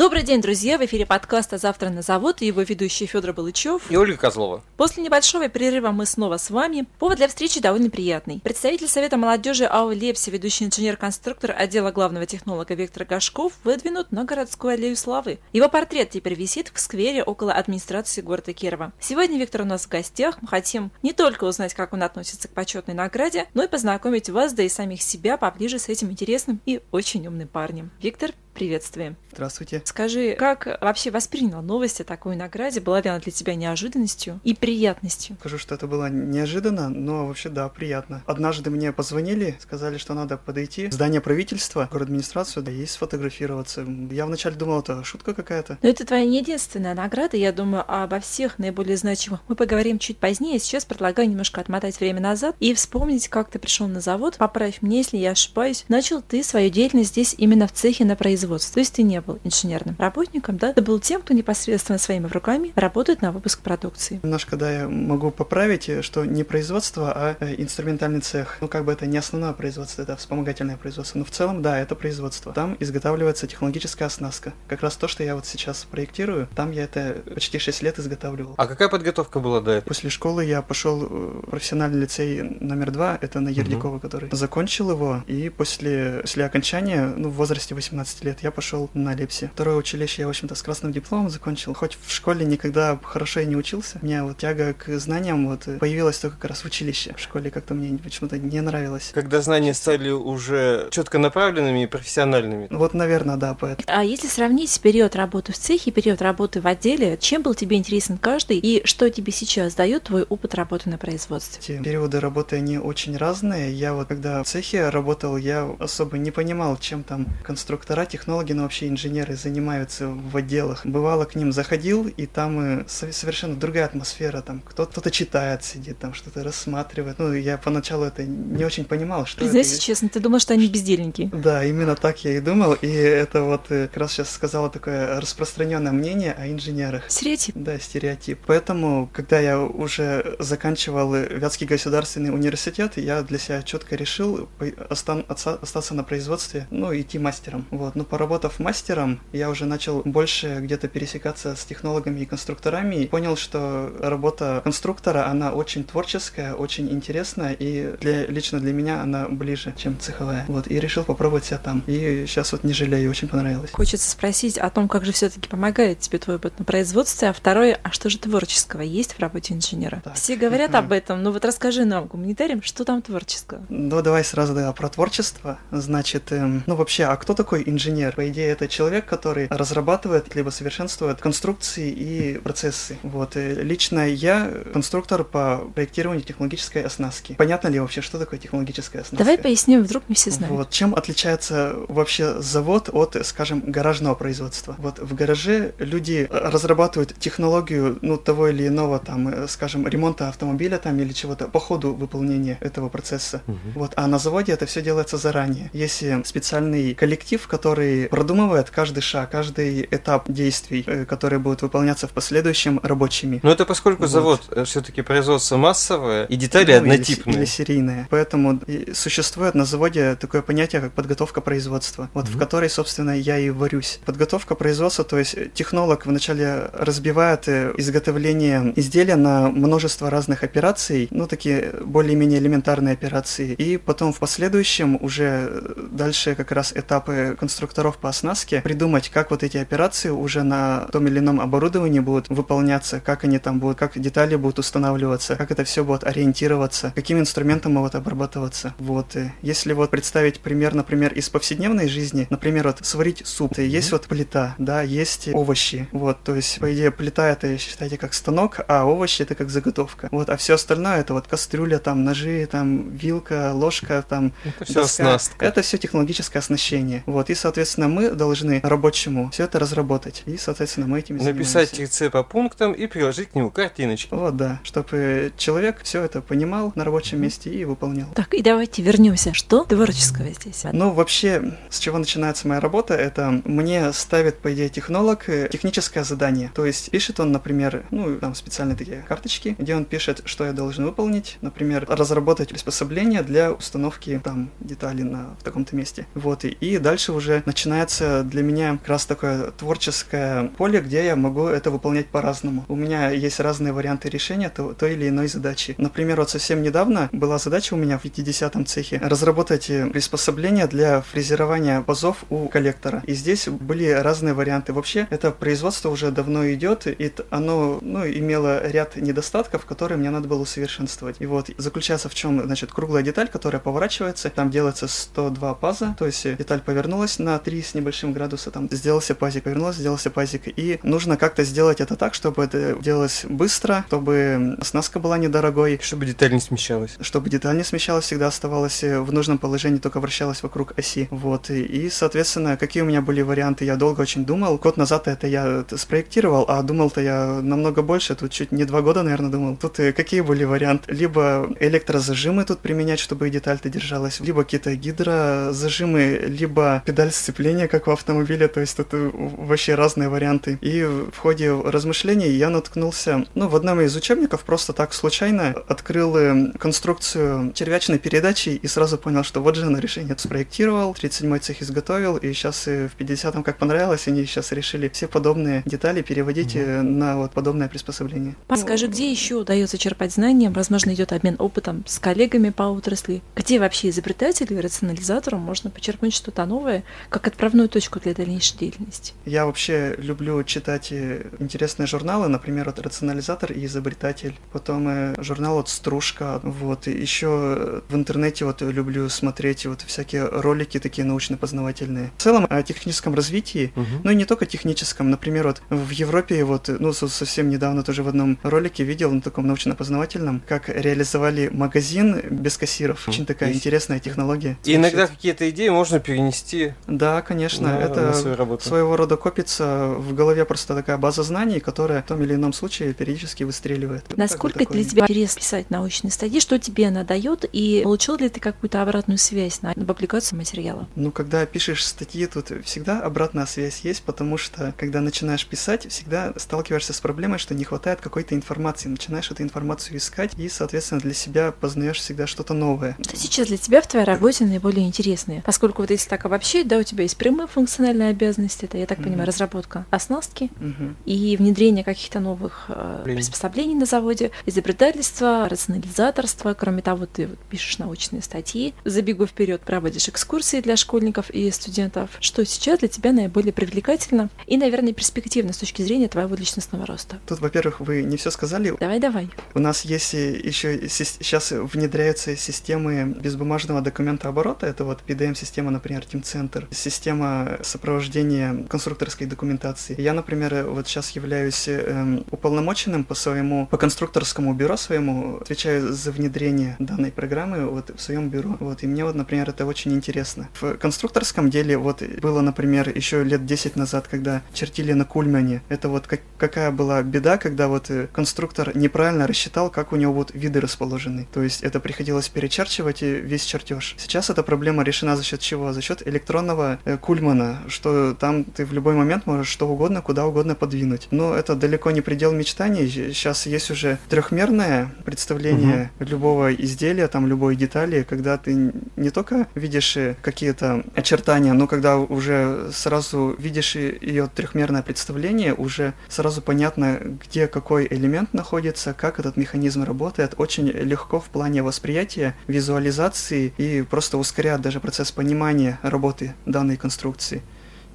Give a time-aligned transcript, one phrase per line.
[0.00, 0.78] Добрый день, друзья!
[0.78, 3.82] В эфире подкаста «Завтра на завод» и его ведущий Федор Балычев.
[3.90, 4.64] И Ольга Козлова.
[4.78, 6.86] После небольшого перерыва мы снова с вами.
[6.98, 8.40] Повод для встречи довольно приятный.
[8.42, 14.72] Представитель Совета молодежи АО «Лепси», ведущий инженер-конструктор отдела главного технолога Виктор Гашков, выдвинут на городскую
[14.72, 15.38] аллею славы.
[15.52, 18.94] Его портрет теперь висит в сквере около администрации города Кирова.
[19.00, 20.38] Сегодня Виктор у нас в гостях.
[20.40, 24.54] Мы хотим не только узнать, как он относится к почетной награде, но и познакомить вас,
[24.54, 27.90] да и самих себя поближе с этим интересным и очень умным парнем.
[28.00, 29.16] Виктор, приветствуем.
[29.32, 29.82] Здравствуйте.
[29.84, 32.80] Скажи, как вообще воспринял новость о такой награде?
[32.80, 35.36] Была ли она для тебя неожиданностью и приятностью?
[35.40, 38.22] Скажу, что это было неожиданно, но вообще да, приятно.
[38.26, 43.86] Однажды мне позвонили, сказали, что надо подойти в здание правительства, город администрацию, да, и сфотографироваться.
[44.10, 45.78] Я вначале думал, это шутка какая-то.
[45.80, 47.36] Но это твоя не единственная награда.
[47.36, 50.58] Я думаю, обо всех наиболее значимых мы поговорим чуть позднее.
[50.58, 54.36] Сейчас предлагаю немножко отмотать время назад и вспомнить, как ты пришел на завод.
[54.38, 55.84] Поправь мне, если я ошибаюсь.
[55.88, 58.39] Начал ты свою деятельность здесь именно в цехе на производстве.
[58.48, 62.72] То есть ты не был инженерным работником, да, ты был тем, кто непосредственно своими руками
[62.74, 64.20] работает на выпуск продукции.
[64.22, 68.58] Немножко, да, я могу поправить, э, что не производство, а э, инструментальный цех.
[68.60, 71.94] Ну, как бы это не основное производство, это вспомогательное производство, но в целом, да, это
[71.94, 72.52] производство.
[72.52, 74.52] Там изготавливается технологическая оснастка.
[74.68, 78.54] Как раз то, что я вот сейчас проектирую, там я это почти 6 лет изготавливал.
[78.56, 79.88] А какая подготовка была до этого?
[79.88, 84.00] После школы я пошел в профессиональный лицей номер два, это на Ердикова, угу.
[84.00, 89.14] который закончил его, и после, после окончания, ну, в возрасте 18 лет, я пошел на
[89.14, 89.50] Лепси.
[89.54, 91.74] Второе училище я, в общем-то, с красным дипломом закончил.
[91.74, 93.98] Хоть в школе никогда хорошо и не учился.
[94.02, 97.14] У меня вот тяга к знаниям вот появилась только как раз в училище.
[97.16, 99.10] В школе как-то мне почему-то не нравилось.
[99.14, 102.68] Когда знания стали уже четко направленными и профессиональными.
[102.70, 103.84] Вот, наверное, да, поэтому.
[103.88, 108.18] А если сравнить период работы в цехе, период работы в отделе, чем был тебе интересен
[108.18, 111.60] каждый и что тебе сейчас дает твой опыт работы на производстве?
[111.76, 113.72] Эти периоды работы, они очень разные.
[113.72, 118.62] Я вот когда в цехе работал, я особо не понимал, чем там конструктора, технологи, но
[118.62, 120.84] вообще инженеры занимаются в отделах.
[120.84, 126.44] Бывало к ним заходил, и там совершенно другая атмосфера, там кто-то читает, сидит, там что-то
[126.44, 127.18] рассматривает.
[127.18, 129.82] Ну, я поначалу это не очень понимал, что Признайся это...
[129.82, 131.30] честно, ты думал, что они бездельники?
[131.32, 135.18] Да, именно так я и думал, и это вот э, как раз сейчас сказала такое
[135.20, 137.04] распространенное мнение о инженерах.
[137.08, 137.56] Стереотип?
[137.56, 138.38] Да, стереотип.
[138.46, 144.48] Поэтому, когда я уже заканчивал Вятский государственный университет, я для себя четко решил
[144.88, 147.66] остаться на производстве, ну, идти мастером.
[147.70, 153.06] Вот, но поработав мастером, я уже начал больше где-то пересекаться с технологами и конструкторами и
[153.06, 159.28] понял, что работа конструктора, она очень творческая, очень интересная, и для, лично для меня она
[159.28, 160.44] ближе, чем цеховая.
[160.48, 161.82] Вот, и решил попробовать себя там.
[161.86, 163.70] И сейчас вот не жалею, очень понравилось.
[163.72, 167.78] Хочется спросить о том, как же все-таки помогает тебе твой опыт на производстве, а второе,
[167.82, 170.02] а что же творческого есть в работе инженера?
[170.04, 170.14] Так.
[170.14, 173.64] Все говорят об этом, но вот расскажи нам, гуманитариям, что там творческого?
[173.68, 175.58] Ну, давай сразу да, про творчество.
[175.70, 177.99] Значит, эм, ну вообще, а кто такой инженер?
[178.16, 182.96] По идее, это человек, который разрабатывает либо совершенствует конструкции и процессы.
[183.02, 183.36] Вот.
[183.36, 187.34] И лично я конструктор по проектированию технологической оснастки.
[187.34, 189.24] Понятно ли вообще, что такое технологическая оснастка?
[189.24, 190.54] Давай поясним, вдруг не все знают.
[190.54, 190.70] Вот.
[190.70, 194.74] Чем отличается вообще завод от, скажем, гаражного производства?
[194.78, 200.98] Вот в гараже люди разрабатывают технологию ну, того или иного, там, скажем, ремонта автомобиля там,
[200.98, 203.42] или чего-то по ходу выполнения этого процесса.
[203.46, 203.58] Угу.
[203.74, 203.92] Вот.
[203.96, 205.70] А на заводе это все делается заранее.
[205.72, 212.12] Есть специальный коллектив, который продумывает каждый шаг, каждый этап действий, э, которые будут выполняться в
[212.12, 213.40] последующем рабочими.
[213.42, 214.10] Но это поскольку вот.
[214.10, 217.34] завод э, все-таки производство массовое и детали ну, однотипные.
[217.34, 218.06] Или, или серийные.
[218.10, 218.60] Поэтому
[218.92, 222.36] существует на заводе такое понятие, как подготовка производства, вот mm-hmm.
[222.36, 224.00] в которой, собственно, я и варюсь.
[224.04, 231.26] Подготовка производства, то есть технолог вначале разбивает э, изготовление изделия на множество разных операций, ну,
[231.26, 237.36] такие более-менее элементарные операции, и потом в последующем уже дальше как раз этапы
[237.80, 242.28] конструкторов по оснастке придумать, как вот эти операции уже на том или ином оборудовании будут
[242.28, 247.18] выполняться, как они там будут, как детали будут устанавливаться, как это все будет ориентироваться, каким
[247.18, 248.74] инструментом могут обрабатываться.
[248.78, 249.16] Вот.
[249.16, 253.92] И если вот представить пример, например, из повседневной жизни, например, вот сварить суп, то есть
[253.92, 258.60] вот плита, да, есть овощи, вот, то есть, по идее, плита это, считайте, как станок,
[258.68, 260.08] а овощи это как заготовка.
[260.10, 264.82] Вот, а все остальное это вот кастрюля, там, ножи, там, вилка, ложка, там, это все
[264.82, 265.44] оснастка.
[265.44, 267.02] Это все технологическое оснащение.
[267.06, 270.22] Вот, и, соответственно, мы должны рабочему все это разработать.
[270.26, 274.08] И, соответственно, мы этим Написать ТЦ по пунктам и приложить к нему картиночки.
[274.12, 274.60] Вот, да.
[274.62, 278.08] Чтобы человек все это понимал на рабочем месте и выполнял.
[278.14, 279.32] Так, и давайте вернемся.
[279.34, 280.64] Что творческого здесь?
[280.72, 286.04] Ну, вообще, с чего начинается моя работа, это мне ставит, по идее, технолог э, техническое
[286.04, 286.50] задание.
[286.54, 290.52] То есть пишет он, например, ну, там специальные такие карточки, где он пишет, что я
[290.52, 291.38] должен выполнить.
[291.40, 296.06] Например, разработать приспособление для установки там деталей на в таком-то месте.
[296.14, 301.16] Вот, и, и дальше уже начинается для меня как раз такое творческое поле, где я
[301.16, 302.64] могу это выполнять по-разному.
[302.68, 305.74] У меня есть разные варианты решения той, той или иной задачи.
[305.76, 311.80] Например, вот совсем недавно была задача у меня в 50-м цехе разработать приспособление для фрезерования
[311.82, 313.02] пазов у коллектора.
[313.08, 314.72] И здесь были разные варианты.
[314.72, 320.28] Вообще, это производство уже давно идет, и оно ну, имело ряд недостатков, которые мне надо
[320.28, 321.16] было усовершенствовать.
[321.18, 326.06] И вот заключается в чем, значит, круглая деталь, которая поворачивается, там делается 102 паза, то
[326.06, 330.78] есть деталь повернулась на 3 с небольшим градуса, там сделался пазик, повернулась, сделался пазик, и
[330.82, 335.78] нужно как-то сделать это так, чтобы это делалось быстро, чтобы оснастка была недорогой.
[335.82, 336.96] Чтобы деталь не смещалась.
[337.00, 341.08] Чтобы деталь не смещалась, всегда оставалась в нужном положении, только вращалась вокруг оси.
[341.10, 344.58] Вот, и, соответственно, какие у меня были варианты, я долго очень думал.
[344.58, 349.02] Год назад это я спроектировал, а думал-то я намного больше, тут чуть не два года,
[349.02, 349.56] наверное, думал.
[349.56, 350.92] Тут э, какие были варианты?
[350.92, 357.90] Либо электрозажимы тут применять, чтобы деталь-то держалась, либо какие-то гидрозажимы, либо педаль сцепления, как в
[357.90, 360.58] автомобиле, то есть тут э, вообще разные варианты.
[360.60, 366.16] И в ходе размышлений я наткнулся, ну, в одном из учебников просто так случайно открыл
[366.16, 371.62] э, конструкцию червячной передачи и сразу понял, что вот же на решение спроектировал, 37-й цех
[371.62, 376.82] изготовил, и сейчас в 50-м как понравилось, они сейчас решили все подобные детали переводить mm-hmm.
[376.82, 378.34] на вот подобное приспособление.
[378.56, 380.50] Скажи, где еще удается черпать знания?
[380.50, 383.22] Возможно, идет обмен опытом с коллегами по отрасли.
[383.36, 389.12] Где вообще изобретателю и рационализатору можно почерпнуть что-то новое, как отправную точку для дальнейшей деятельности?
[389.24, 394.34] Я вообще люблю читать э, интересные журналы, например, вот «Рационализатор» и «Изобретатель».
[394.52, 396.40] Потом э, журнал вот «Стружка».
[396.42, 396.88] Вот.
[396.88, 402.10] И еще в интернете вот люблю смотреть вот всякие ролики такие научно-познавательные.
[402.16, 403.86] В целом о техническом развитии, угу.
[404.04, 405.10] ну и не только техническом.
[405.10, 409.46] Например, вот в Европе вот, ну, совсем недавно тоже в одном ролике видел, на таком
[409.46, 413.08] научно-познавательном, как реализовали магазин без кассиров.
[413.08, 413.60] Очень такая Есть.
[413.60, 414.56] интересная технология.
[414.64, 416.74] И иногда какие-то идеи можно перенести.
[416.86, 417.72] Да, конечно.
[417.72, 418.68] На, это на свою работу.
[418.68, 422.94] своего рода копится в голове просто такая база знаний, которая в том или ином случае
[422.94, 424.04] периодически выстреливает.
[424.16, 426.40] Насколько для тебя интересно писать научные статьи?
[426.40, 427.44] Что тебе она дает?
[427.52, 430.88] И получил ли ты какую-то обратную связь на публикацию материала?
[430.94, 436.32] Ну, когда пишешь статьи, тут всегда обратная связь есть, потому что когда начинаешь писать, всегда
[436.36, 438.88] сталкиваешься с проблемой, что не хватает какой-то информации.
[438.88, 442.96] Начинаешь эту информацию искать и, соответственно, для себя познаешь всегда что-то новое.
[443.00, 445.42] Что сейчас для тебя в твоей работе наиболее интересное?
[445.46, 448.98] Поскольку вот если так обобщить, да, у тебя есть прямые функциональные обязанности, это, я так
[448.98, 449.04] mm-hmm.
[449.04, 450.94] понимаю, разработка оснастки mm-hmm.
[451.06, 456.54] и внедрение каких-то новых э, приспособлений на заводе, изобретательство, рационализаторство.
[456.54, 462.10] Кроме того, ты вот пишешь научные статьи, забегу вперед, проводишь экскурсии для школьников и студентов.
[462.20, 467.18] Что сейчас для тебя наиболее привлекательно и, наверное, перспективно с точки зрения твоего личностного роста?
[467.26, 468.74] Тут, во-первых, вы не все сказали.
[468.78, 469.30] Давай, давай.
[469.54, 474.66] У нас есть еще сейчас внедряются системы безбумажного документа оборота.
[474.66, 479.98] Это вот PDM-система, например, Team Center, система сопровождения конструкторской документации.
[479.98, 486.10] Я, например, вот сейчас являюсь эм, уполномоченным по своему, по конструкторскому бюро своему, отвечаю за
[486.10, 488.56] внедрение данной программы вот в своем бюро.
[488.60, 490.48] Вот, и мне вот, например, это очень интересно.
[490.60, 495.88] В конструкторском деле вот было, например, еще лет 10 назад, когда чертили на Кульмане, это
[495.88, 500.32] вот как, какая была беда, когда вот э, конструктор неправильно рассчитал, как у него вот
[500.34, 501.26] виды расположены.
[501.32, 503.94] То есть это приходилось перечерчивать весь чертеж.
[503.98, 505.72] Сейчас эта проблема решена за счет чего?
[505.72, 510.26] За счет электронного э, Кульмана, что там ты в любой момент можешь что угодно, куда
[510.26, 511.08] угодно подвинуть.
[511.10, 512.88] Но это далеко не предел мечтаний.
[512.88, 516.08] Сейчас есть уже трехмерное представление угу.
[516.10, 521.98] любого изделия, там любой детали, когда ты не только видишь э, какие-то очертания, но когда
[521.98, 529.36] уже сразу видишь ее трехмерное представление, уже сразу понятно, где какой элемент находится, как этот
[529.36, 530.34] механизм работает.
[530.36, 537.42] Очень легко в плане восприятия, визуализации и просто ускоряет даже процесс понимания работы данной конструкции.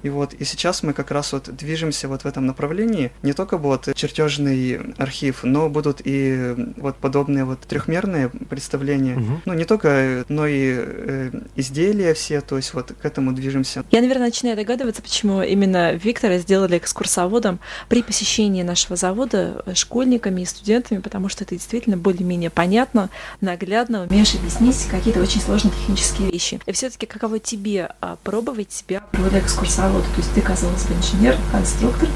[0.02, 3.12] И вот и сейчас мы как раз вот движемся вот в этом направлении.
[3.22, 9.16] Не только будет чертежный архив, но будут и вот подобные вот трехмерные представления.
[9.16, 9.40] Угу.
[9.46, 13.84] Ну, не только, но и э, изделия все, то есть вот к этому движемся.
[13.90, 20.44] Я, наверное, начинаю догадываться, почему именно Виктора сделали экскурсоводом при посещении нашего завода школьниками и
[20.44, 23.10] студентами, потому что это действительно более-менее понятно,
[23.40, 26.60] наглядно, умеешь объяснить какие-то очень сложные технические вещи.
[26.66, 29.95] И все-таки каково тебе а, пробовать себя в роли экскурсовода?
[29.96, 30.06] Завода.
[30.14, 32.08] То есть ты, казалось бы, инженер, конструктор,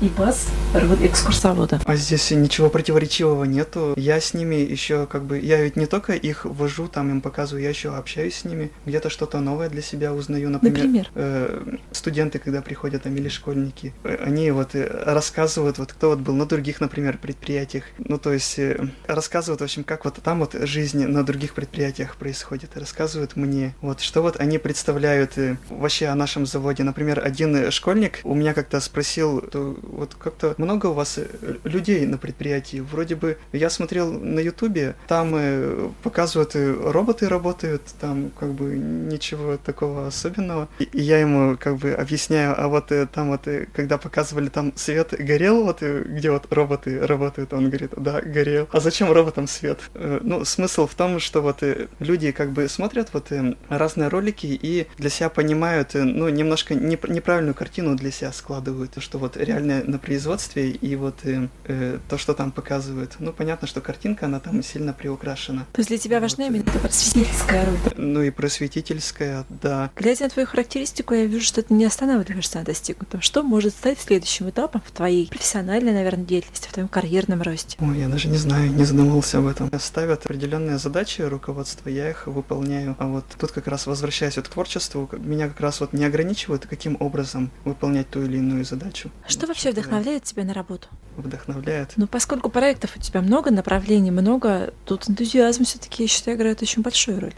[0.00, 1.80] и бас экскурсовода.
[1.84, 3.94] А здесь ничего противоречивого нету.
[3.96, 7.62] Я с ними еще как бы, я ведь не только их вожу, там им показываю,
[7.62, 10.50] я еще общаюсь с ними, где-то что-то новое для себя узнаю.
[10.50, 11.10] Например, Например?
[11.14, 16.20] Э, студенты, когда приходят там или школьники, э, они вот э, рассказывают, вот кто вот
[16.20, 17.84] был на других, например, предприятиях.
[17.98, 22.16] Ну, то есть э, рассказывают, в общем, как вот там вот жизнь на других предприятиях
[22.16, 22.76] происходит.
[22.76, 26.84] Рассказывают мне, вот, что вот они представляют э, вообще о нашем заводе.
[26.84, 29.42] Например, один школьник у меня как-то спросил,
[29.88, 31.26] вот как-то много у вас э,
[31.64, 32.78] людей на предприятии?
[32.78, 38.76] Вроде бы я смотрел на Ютубе, там э, показывают э, роботы работают, там как бы
[38.76, 40.68] ничего такого особенного.
[40.78, 45.64] И, я ему как бы объясняю, а вот там вот, когда показывали там свет горел,
[45.64, 48.68] вот где вот роботы работают, он говорит, да, горел.
[48.72, 49.80] А зачем роботам свет?
[49.94, 51.62] Ну, смысл в том, что вот
[51.98, 53.32] люди как бы смотрят вот
[53.68, 59.36] разные ролики и для себя понимают, ну, немножко неправильную картину для себя складывают, что вот
[59.84, 63.16] на производстве и вот э, э, то, что там показывают.
[63.18, 65.66] Ну, понятно, что картинка, она там сильно приукрашена.
[65.72, 67.78] То есть для тебя важна вот, именно эта просветительская роль?
[67.96, 69.90] Ну и просветительская, да.
[69.96, 73.20] Глядя на твою характеристику, я вижу, что ты не останавливаешься на достигнутом.
[73.20, 77.76] Что может стать следующим этапом в твоей профессиональной, наверное, деятельности, в твоем карьерном росте?
[77.80, 79.70] Ой, я даже не знаю, не задумывался об этом.
[79.78, 82.96] Ставят определенные задачи руководства, я их выполняю.
[82.98, 86.66] А вот тут как раз возвращаясь вот к творчеству, меня как раз вот не ограничивают,
[86.66, 89.10] каким образом выполнять ту или иную задачу.
[89.26, 90.88] Что вообще вдохновляет тебя на работу?
[91.16, 91.92] Вдохновляет.
[91.96, 96.82] Ну, поскольку проектов у тебя много, направлений много, тут энтузиазм все-таки, я считаю, играет очень
[96.82, 97.34] большую роль.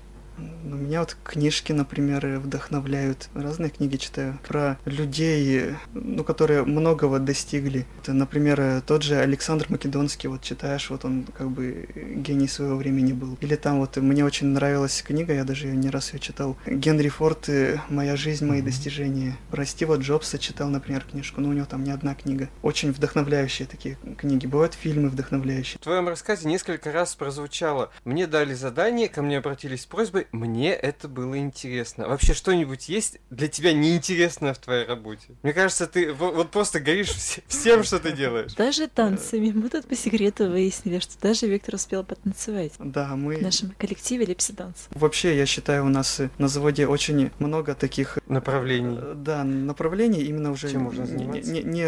[0.63, 3.29] Ну, меня вот книжки, например, вдохновляют.
[3.35, 7.87] Разные книги читаю про людей, ну, которые многого достигли.
[8.03, 13.13] Это, например, тот же Александр Македонский, вот читаешь, вот он как бы гений своего времени
[13.13, 13.39] был.
[13.41, 16.57] Или там вот мне очень нравилась книга, я даже ее не раз ее читал.
[16.67, 17.49] Генри Форд
[17.89, 19.37] «Моя жизнь, мои достижения».
[19.51, 22.49] Про Стива Джобса читал, например, книжку, но у него там не одна книга.
[22.63, 24.47] Очень вдохновляющие такие книги.
[24.47, 25.79] Бывают фильмы вдохновляющие.
[25.79, 30.50] В твоем рассказе несколько раз прозвучало «Мне дали задание, ко мне обратились с просьбой, мне
[30.59, 32.09] это было интересно.
[32.09, 35.29] Вообще что-нибудь есть для тебя неинтересное в твоей работе?
[35.43, 37.11] Мне кажется, ты вот, вот просто горишь
[37.49, 38.55] всем, что ты делаешь.
[38.55, 39.53] Даже танцами.
[39.53, 42.73] Мы тут по секрету выяснили, что даже Виктор успел потанцевать.
[42.79, 43.37] Да, мы...
[43.37, 44.89] В нашем коллективе Лепси Данс.
[44.91, 48.19] Вообще, я считаю, у нас на заводе очень много таких...
[48.27, 48.99] Направлений.
[49.01, 50.71] Э, да, направлений именно уже...
[50.71, 51.51] Чем можно заниматься?
[51.51, 51.87] Не, не,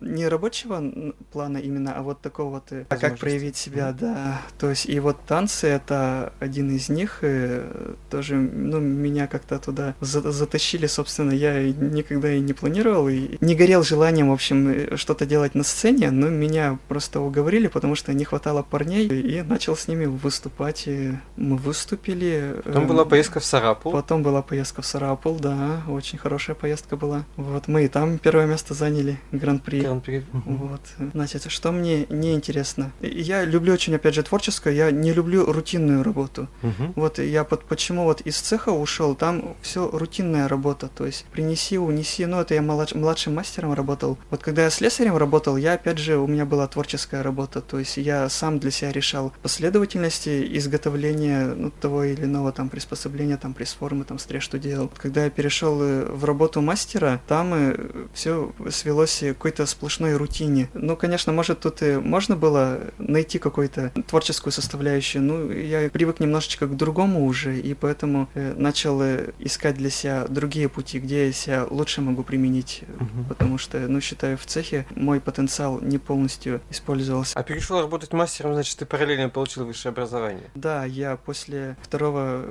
[0.00, 2.72] не рабочего плана именно, а вот такого вот...
[2.72, 4.42] Э, а как проявить себя, да.
[4.58, 9.94] То есть, и вот танцы— это один из них, э, тоже, ну, меня как-то туда
[10.00, 15.26] за затащили, собственно, я никогда и не планировал, и не горел желанием, в общем, что-то
[15.26, 19.88] делать на сцене, но меня просто уговорили, потому что не хватало парней, и начал с
[19.88, 22.56] ними выступать, и мы выступили.
[22.64, 23.92] Потом была эм, поездка в Сарапул.
[23.92, 27.24] Потом была поездка в Сарапул, да, очень хорошая поездка была.
[27.36, 29.80] Вот, мы и там первое место заняли, гран-при.
[29.80, 30.24] Гран-при.
[30.32, 30.80] Вот,
[31.12, 32.92] значит, что мне не интересно.
[33.00, 36.48] Я люблю очень, опять же, творческое, я не люблю рутинную работу.
[36.62, 36.92] Угу.
[36.96, 41.76] Вот я под, почему вот из цеха ушел, там все рутинная работа, то есть принеси,
[41.76, 44.16] унеси, ну это я младш, младшим мастером работал.
[44.30, 47.98] Вот когда я слесарем работал, я опять же, у меня была творческая работа, то есть
[47.98, 54.04] я сам для себя решал последовательности изготовления ну, того или иного там приспособления, там пресс-формы,
[54.04, 54.90] там что делал.
[54.96, 60.70] Когда я перешел э, в работу мастера, там э, все свелось к какой-то сплошной рутине.
[60.72, 66.66] Ну, конечно, может тут и можно было найти какую-то творческую составляющую, ну, я привык немножечко
[66.66, 71.26] к другому уже, и поэтому поэтому э, начал э, искать для себя другие пути, где
[71.26, 73.24] я себя лучше могу применить, угу.
[73.28, 77.38] потому что, ну, считаю, в цехе мой потенциал не полностью использовался.
[77.38, 80.50] А перешел работать мастером, значит, ты параллельно получил высшее образование?
[80.54, 82.44] Да, я после второго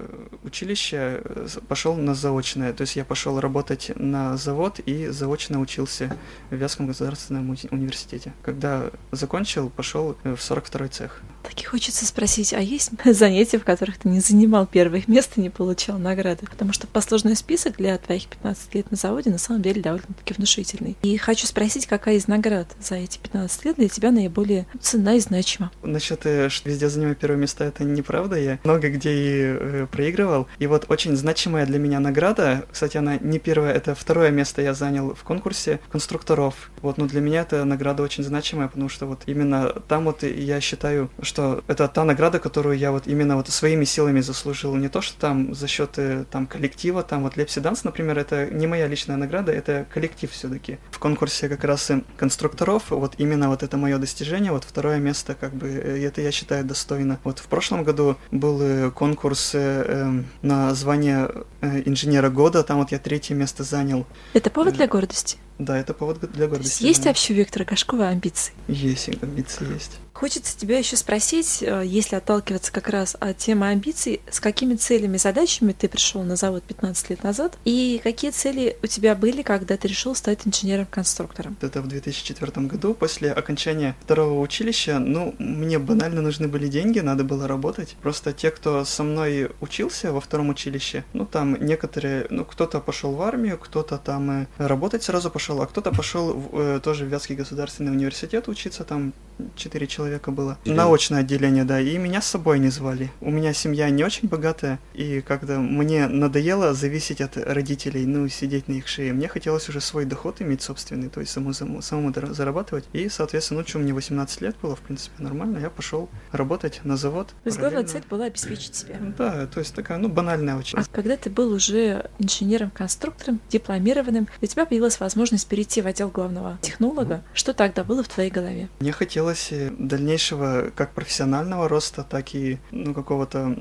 [0.43, 1.21] училища
[1.67, 6.15] пошел на заочное, то есть я пошел работать на завод и заочно учился
[6.49, 8.33] в Вятском государственном университете.
[8.41, 11.21] Когда закончил, пошел в 42-й цех.
[11.43, 15.41] Так и хочется спросить, а есть занятия, в которых ты не занимал первых мест и
[15.41, 16.45] не получал награды?
[16.45, 20.95] Потому что послужной список для твоих 15 лет на заводе на самом деле довольно-таки внушительный.
[21.03, 25.19] И хочу спросить, какая из наград за эти 15 лет для тебя наиболее цена и
[25.19, 25.71] значима?
[25.83, 28.37] Насчет, э, что везде занимаю первое место, это неправда.
[28.37, 30.47] Я много где и э, проигрывал.
[30.59, 34.73] И вот очень значимая для меня награда, кстати, она не первая, это второе место я
[34.73, 36.71] занял в конкурсе конструкторов.
[36.81, 40.61] Вот, но для меня эта награда очень значимая, потому что вот именно там вот я
[40.61, 44.75] считаю, что это та награда, которую я вот именно вот своими силами заслужил.
[44.75, 48.47] Не то, что там за счет э, там коллектива, там вот Лепси Данс, например, это
[48.51, 50.77] не моя личная награда, это коллектив все-таки.
[50.91, 55.35] В конкурсе как раз и конструкторов, вот именно вот это мое достижение, вот второе место,
[55.35, 57.19] как бы, э, это я считаю достойно.
[57.23, 61.29] Вот в прошлом году был э, конкурс э, на звание
[61.61, 64.05] инженера года, там вот я третье место занял.
[64.33, 65.37] Это повод для гордости?
[65.59, 66.83] Да, это повод для гордости.
[66.83, 67.09] Есть да.
[67.09, 68.53] вообще у Виктора Гашкова амбиции?
[68.67, 69.99] Есть, амбиции есть.
[70.13, 75.15] Хочется тебя еще спросить, э, если отталкиваться как раз от темы амбиций, с какими целями
[75.15, 79.41] и задачами ты пришел на завод 15 лет назад, и какие цели у тебя были,
[79.41, 81.57] когда ты решил стать инженером-конструктором?
[81.61, 87.23] Это в 2004 году, после окончания второго училища, ну, мне банально нужны были деньги, надо
[87.23, 87.97] было работать.
[88.01, 93.13] Просто те, кто со мной учился во втором училище, ну, там некоторые, ну, кто-то пошел
[93.13, 97.35] в армию, кто-то там э, работать сразу пошел, а кто-то пошел э, тоже в Вятский
[97.35, 99.13] государственный университет учиться, там
[99.55, 100.57] 4 человека было.
[100.65, 103.11] Или- Научное отделение, да, и меня с собой не звали.
[103.21, 108.67] У меня семья не очень богатая, и как-то мне надоело зависеть от родителей, ну, сидеть
[108.67, 109.13] на их шее.
[109.13, 112.85] Мне хотелось уже свой доход иметь собственный, то есть саму, саму, самому зарабатывать.
[112.93, 116.97] И, соответственно, ну, что, мне 18 лет было, в принципе, нормально, я пошел работать на
[116.97, 117.27] завод.
[117.27, 118.97] То есть главная цель была обеспечить себя.
[119.17, 120.77] Да, то есть такая, ну, банальная очень.
[120.77, 126.57] А когда ты был уже инженером-конструктором, дипломированным, у тебя появилась возможность перейти в отдел главного
[126.61, 127.23] технолога.
[127.33, 128.69] Что тогда было в твоей голове?
[128.79, 133.57] Мне хотелось э, дальнейшего как профессионального роста, так и ну, какого-то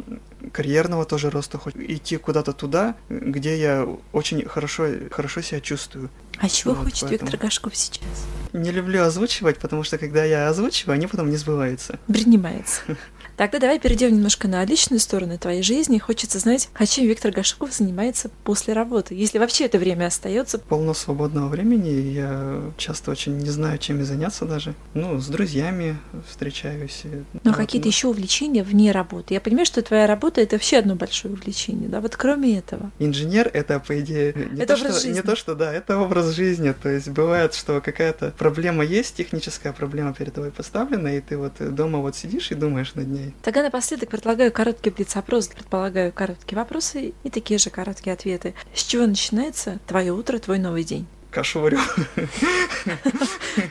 [0.53, 6.11] карьерного тоже роста, хоть идти куда-то туда, где я очень хорошо, хорошо себя чувствую.
[6.39, 7.31] А чего Вот хочет поэтому.
[7.31, 8.27] Виктор Гашков сейчас?
[8.53, 11.99] Не люблю озвучивать, потому что когда я озвучиваю, они потом не сбываются.
[12.07, 12.83] Принимается.
[13.37, 15.99] Тогда давай перейдем немножко на личную сторону твоей жизни.
[15.99, 20.59] Хочется знать, а чем Виктор Гашков занимается после работы, если вообще это время остается.
[20.59, 24.75] Полно свободного времени, я часто очень не знаю, чем и заняться даже.
[24.95, 25.97] Ну, с друзьями
[26.29, 27.03] встречаюсь.
[27.43, 29.35] Но вот, какие-то ну, еще увлечения вне работы.
[29.35, 32.01] Я понимаю, что твоя работа это вообще одно большое увлечение, да?
[32.01, 32.91] Вот кроме этого.
[32.99, 35.17] Инженер это, по идее, не, Это то, образ что, жизни.
[35.17, 36.75] не то, что да, это образ жизни.
[36.81, 41.53] То есть бывает, что какая-то проблема есть, техническая проблема перед тобой поставлена, и ты вот
[41.59, 43.32] дома вот сидишь и думаешь над ней.
[43.43, 48.55] Тогда напоследок предлагаю короткий блиц-опрос, предполагаю короткие вопросы и такие же короткие ответы.
[48.75, 51.07] С чего начинается твое утро, твой новый день?
[51.31, 51.79] Кашу варю.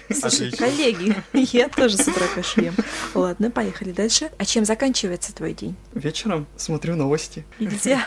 [0.09, 0.57] Слушай, Отлично.
[0.57, 2.73] коллеги, я тоже с утра кашу ем.
[3.13, 4.31] Ладно, поехали дальше.
[4.39, 5.75] А чем заканчивается твой день?
[5.93, 7.45] Вечером смотрю новости.
[7.59, 8.03] Нельзя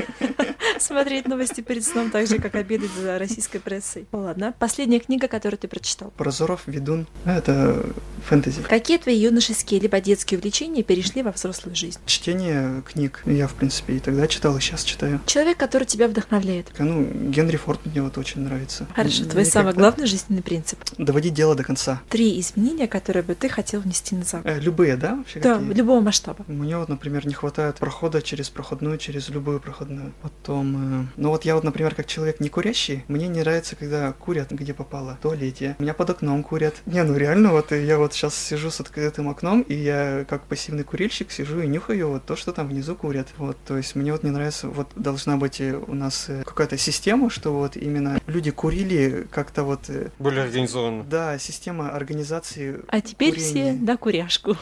[0.82, 4.06] смотреть новости перед сном, так же, как обедать за российской прессой.
[4.12, 6.10] Ладно, последняя книга, которую ты прочитал.
[6.16, 7.06] Прозоров, ведун.
[7.24, 7.84] Это
[8.26, 8.62] фэнтези.
[8.62, 11.98] Какие твои юношеские либо детские увлечения перешли во взрослую жизнь?
[12.06, 15.20] Чтение книг я, в принципе, и тогда читал, и сейчас читаю.
[15.26, 16.72] Человек, который тебя вдохновляет.
[16.78, 18.86] Ну, Генри Форд мне вот очень нравится.
[18.94, 20.78] Хорошо, твой самый главный жизненный принцип.
[20.98, 22.00] Доводить дело до конца.
[22.08, 24.46] Три изменения, которые бы ты хотел внести на завод.
[24.46, 25.72] Э, любые, да, вообще Да, какие?
[25.74, 26.44] любого масштаба.
[26.48, 30.12] Мне вот, например, не хватает прохода через проходную, через любую проходную.
[30.22, 34.12] Потом, э, ну вот я вот, например, как человек не курящий, мне не нравится, когда
[34.12, 35.76] курят, где попало, в туалете.
[35.78, 36.74] У меня под окном курят.
[36.86, 40.84] Не, ну реально, вот я вот сейчас сижу с открытым окном, и я как пассивный
[40.84, 43.28] курильщик сижу и нюхаю вот то, что там внизу курят.
[43.36, 46.76] Вот, то есть мне вот не нравится, вот должна быть э, у нас э, какая-то
[46.78, 51.04] система, что вот именно люди курили как-то вот, Более организованно.
[51.04, 53.72] да, система организации А теперь курения.
[53.72, 54.56] все на куряшку.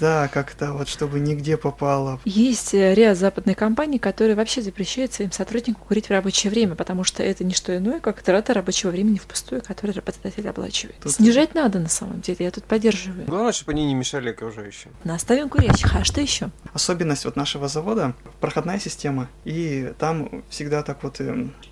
[0.00, 2.20] Да, как-то вот, чтобы нигде попало.
[2.24, 7.22] Есть ряд западных компаний, которые вообще запрещают своим сотрудникам курить в рабочее время, потому что
[7.22, 10.96] это не что иное, как трата рабочего времени впустую, который работодатель оплачивает.
[11.00, 13.26] Тут- Снижать надо на самом деле, я тут поддерживаю.
[13.26, 14.90] Главное, чтобы они не мешали окружающим.
[15.04, 16.50] Наставим курящих, а что еще?
[16.72, 21.20] Особенность вот нашего завода проходная система, и там всегда так вот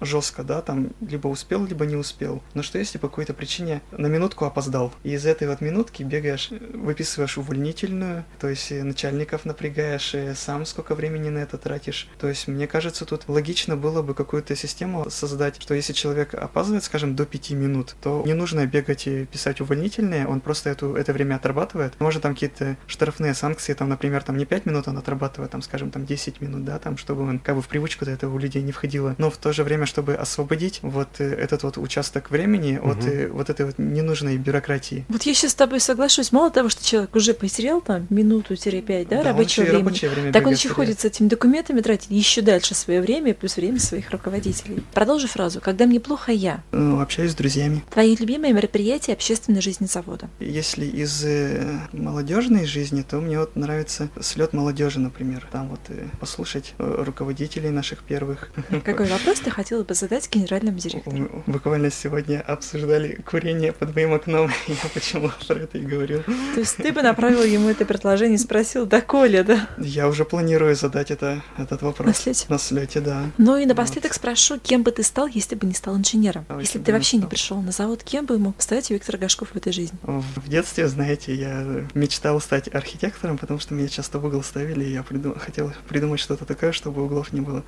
[0.01, 2.42] жестко, да, там либо успел, либо не успел.
[2.55, 6.51] Но что если по какой-то причине на минутку опоздал, и из этой вот минутки бегаешь,
[6.51, 12.09] выписываешь увольнительную, то есть э, начальников напрягаешь, э, сам сколько времени на это тратишь.
[12.18, 16.84] То есть мне кажется, тут логично было бы какую-то систему создать, что если человек опаздывает,
[16.84, 21.12] скажем, до пяти минут, то не нужно бегать и писать увольнительные, он просто эту, это
[21.12, 21.94] время отрабатывает.
[22.00, 25.90] Может там какие-то штрафные санкции, там, например, там не 5 минут он отрабатывает, там, скажем,
[25.90, 28.72] там 10 минут, да, там, чтобы он как бы в привычку-то это у людей не
[28.72, 29.14] входило.
[29.18, 33.08] Но в то же время, чтобы освободить вот э, этот вот участок времени от Мгм.
[33.08, 35.04] э, вот этой вот ненужной бюрократии.
[35.08, 36.32] Вот я сейчас с тобой соглашусь.
[36.32, 40.46] Мало того, что человек уже потерял там минуту-пять, да, он рабочего времени, рабочее время так
[40.46, 44.83] он еще ходит с этими документами, тратит еще дальше свое время, плюс время своих руководителей.
[44.92, 45.61] Продолжи фразу.
[45.61, 46.62] Когда мне плохо, я.
[46.72, 47.83] Ну, общаюсь с друзьями.
[47.90, 50.29] Твои любимые мероприятия общественной жизни завода.
[50.40, 55.48] Если из э, молодежной жизни, то мне вот нравится слет молодежи, например.
[55.52, 58.50] Там вот э, послушать э, руководителей наших первых.
[58.85, 61.42] Какой вопрос ты хотела бы задать генеральному директору?
[61.46, 64.50] Буквально сегодня обсуждали курение под моим окном.
[64.66, 66.22] Я почему про это и говорил.
[66.55, 69.68] То есть ты бы направил ему это предложение и спросил, да, Коля, да?
[69.79, 72.16] Я уже планирую задать это, этот На вопрос.
[72.16, 72.46] слете.
[72.48, 73.31] На слете, да.
[73.38, 76.45] Ну и напоследок спрошу, кем бы ты стал, если бы не стал инженером?
[76.49, 77.31] А Если бы ты не вообще не стал?
[77.31, 79.99] пришел на завод, кем бы мог стать Виктор Гашков в этой жизни?
[80.03, 84.92] В детстве, знаете, я мечтал стать архитектором, потому что меня часто в угол ставили, и
[84.92, 87.64] я придум- хотел придумать что-то такое, чтобы углов не было.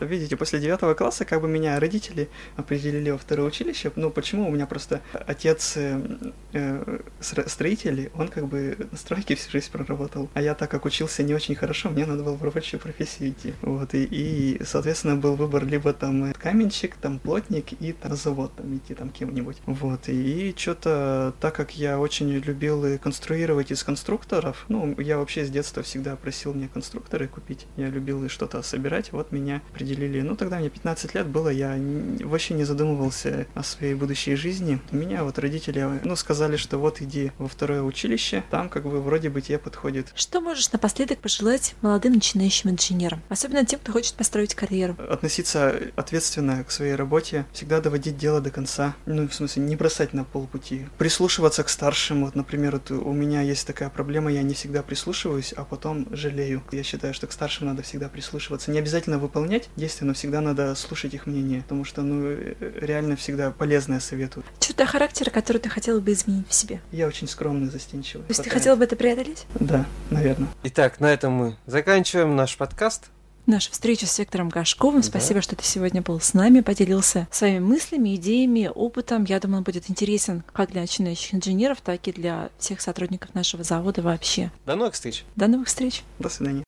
[0.00, 3.92] Видите, после девятого класса как бы меня родители определили во второе училище.
[3.96, 4.48] Ну, почему?
[4.48, 6.00] У меня просто отец э,
[6.52, 10.28] э, строитель, он как бы на стройке всю жизнь проработал.
[10.34, 13.54] А я так как учился не очень хорошо, мне надо было в рабочую профессию идти.
[13.62, 18.76] Вот, и, и соответственно, был выбор либо там каменщик, там плотник и там завод там
[18.76, 19.58] идти там кем-нибудь.
[19.66, 25.44] Вот, и, и что-то, так как я очень любил конструировать из конструкторов, ну, я вообще
[25.44, 27.66] с детства всегда просил мне конструкторы купить.
[27.76, 29.89] Я любил что-то собирать, вот меня определили.
[29.96, 31.76] Ну, тогда мне 15 лет было, я
[32.20, 34.80] вообще не задумывался о своей будущей жизни.
[34.92, 39.30] Меня вот родители, ну, сказали, что вот иди во второе училище, там как бы вроде
[39.30, 40.12] бы тебе подходит.
[40.14, 44.96] Что можешь напоследок пожелать молодым начинающим инженерам, особенно тем, кто хочет построить карьеру?
[45.08, 50.12] Относиться ответственно к своей работе, всегда доводить дело до конца, ну, в смысле, не бросать
[50.12, 50.86] на полпути.
[50.98, 55.52] Прислушиваться к старшим, вот, например, вот у меня есть такая проблема, я не всегда прислушиваюсь,
[55.52, 56.62] а потом жалею.
[56.72, 58.70] Я считаю, что к старшим надо всегда прислушиваться.
[58.70, 62.36] Не обязательно выполнять действия, но всегда надо слушать их мнение, потому что, ну,
[62.80, 64.46] реально всегда полезное советуют.
[64.60, 66.80] Черта характера, который ты хотела бы изменить в себе?
[66.92, 68.26] Я очень скромный, застенчивый.
[68.26, 69.46] То есть ты хотела бы это преодолеть?
[69.58, 70.48] Да, наверное.
[70.64, 73.10] Итак, на этом мы заканчиваем наш подкаст.
[73.46, 75.00] Нашу встречу с Виктором Гашковым.
[75.00, 75.06] Да.
[75.08, 79.24] Спасибо, что ты сегодня был с нами, поделился своими мыслями, идеями, опытом.
[79.24, 83.64] Я думаю, он будет интересен как для начинающих инженеров, так и для всех сотрудников нашего
[83.64, 84.52] завода вообще.
[84.66, 85.24] До новых встреч.
[85.36, 86.04] До новых встреч.
[86.18, 86.62] До свидания.